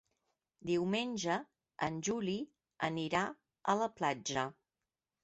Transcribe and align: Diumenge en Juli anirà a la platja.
Diumenge 0.67 1.35
en 1.87 1.99
Juli 2.07 2.37
anirà 2.89 3.21
a 3.75 3.77
la 3.83 3.89
platja. 4.01 4.47